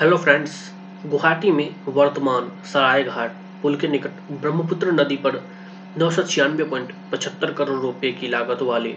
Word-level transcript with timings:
Hello 0.00 0.16
friends 0.16 0.52
Guwahati 1.06 1.50
में 1.50 1.74
वर्तमान 1.88 2.50
सरायघाट 2.64 3.30
पुल 3.62 3.76
के 3.76 3.88
निकट 3.88 4.10
ब्रह्मपुत्र 4.32 4.92
नदी 4.92 5.16
पर 5.16 5.40
नौ 5.98 6.10
करोड़ 7.54 7.78
रुपए 7.80 8.12
की 8.12 8.28
लागत 8.28 8.62
वाले 8.62 8.94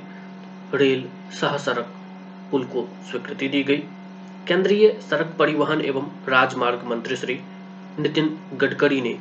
रेल 0.73 1.07
सह 1.39 1.57
सड़क 1.57 1.87
पुल 2.51 2.63
को 2.63 2.87
स्वीकृति 3.09 3.47
दी 3.47 3.63
गई। 3.63 3.77
केंद्रीय 4.47 4.99
सड़क 5.09 5.33
परिवहन 5.39 5.81
एवं 5.81 6.11
राजमार्ग 6.29 6.85
मंत्री 6.87 7.15
श्री 7.15 7.39
नितिन 7.99 8.37
गडकरी 8.53 9.01
ने 9.01 9.17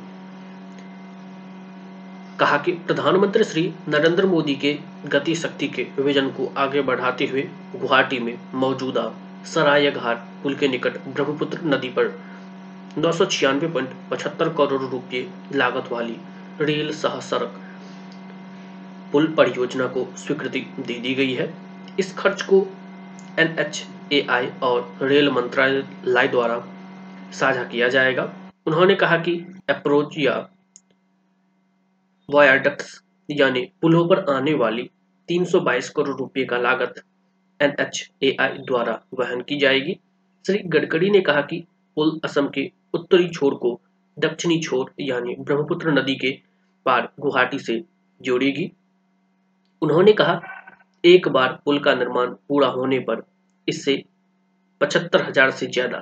कहा 2.39 2.57
कि 2.57 2.71
प्रधानमंत्री 2.71 3.43
श्री 3.43 3.73
नरेंद्र 3.89 4.25
मोदी 4.25 4.55
के 4.55 4.77
गति 5.07 5.35
शक्ति 5.35 5.67
के 5.67 5.87
विजन 5.99 6.29
को 6.29 6.53
आगे 6.57 6.81
बढ़ाते 6.81 7.25
हुए 7.25 7.49
गुवाहाटी 7.75 8.19
में 8.19 8.37
मौजूदा 8.55 9.11
सराय 9.45 9.91
घाट 9.91 10.17
पुल 10.43 10.55
के 10.55 10.67
निकट 10.67 10.97
ब्रह्मपुत्र 11.07 11.59
नदी 11.65 11.89
पर 11.89 12.07
नौ 12.97 13.11
करोड़ 14.49 14.81
रुपये 14.81 15.29
लागत 15.53 15.91
वाली 15.91 16.17
रेल 16.61 16.91
सह 16.93 17.19
सड़क 17.19 17.59
पुल 19.11 19.27
परियोजना 19.27 19.87
को 19.87 20.05
स्वीकृति 20.17 20.59
दे 20.79 20.99
दी 20.99 21.13
गई 21.13 21.33
है। 21.33 21.53
इस 21.99 22.13
खर्च 22.17 22.41
को 22.41 22.65
एन 23.39 24.59
और 24.63 24.97
रेल 25.01 25.29
मंत्रालय 25.29 26.27
द्वारा 26.27 26.63
साझा 27.33 27.63
किया 27.63 27.87
जाएगा। 27.87 28.33
उन्होंने 28.67 28.95
कहा 28.95 29.17
कि 29.17 29.35
अप्रोच 29.69 30.17
या 30.17 30.35
वायाडक्ट्स 32.29 33.01
यानी 33.29 33.61
पुलों 33.81 34.07
पर 34.07 34.25
आने 34.29 34.53
वाली 34.53 34.89
322 35.29 35.89
करोड़ 35.89 36.17
रुपए 36.17 36.45
का 36.45 36.57
लागत 36.57 37.01
एनएचएआई 37.61 38.57
द्वारा 38.59 38.99
वहन 39.13 39.41
की 39.41 39.57
जाएगी। 39.59 39.97
श्री 40.45 40.57
गडकरी 40.65 41.09
ने 41.09 41.21
कहा 41.21 41.41
कि 41.41 41.63
पुल 41.97 42.19
असम 42.25 42.47
के 42.49 42.69
उत्तरी 42.93 43.27
छोर 43.29 43.53
को 43.55 43.79
दक्षिणी 44.17 44.59
छोर 44.59 44.91
यानी 44.99 45.35
ब्रह्मपुत्र 45.39 45.91
नदी 45.91 46.15
के 46.15 46.31
पार 46.85 47.09
गुवाहाटी 47.19 47.59
से 47.59 47.83
जोड़ेगी। 48.21 48.71
उन्होंने 49.81 50.13
कहा, 50.13 50.41
एक 51.03 51.27
बार 51.27 51.59
पुल 51.65 51.79
का 51.79 51.93
निर्माण 51.95 52.33
पूरा 52.49 52.67
होने 52.69 52.99
पर 52.99 53.23
इससे 53.67 54.03
पचहत्तर 54.81 55.23
हज़ार 55.23 55.51
से 55.51 55.67
ज़्यादा 55.67 55.97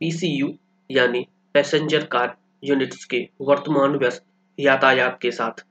पीसीयू 0.00 0.52
यानी 0.90 1.26
पैसेंजर 1.54 2.04
कार 2.04 2.36
यूनिट्स 2.64 3.04
के 3.04 3.28
वर्तमान 3.40 3.96
व्यस्त 3.96 4.24
यातायात 4.58 5.18
के 5.22 5.30
साथ 5.30 5.64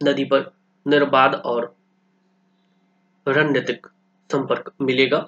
नदी 0.00 0.24
पर 0.24 0.50
निर्बाध 0.86 1.34
और 1.34 1.74
रणनीतिक 3.26 3.86
संपर्क 4.32 4.72
मिलेगा। 4.80 5.20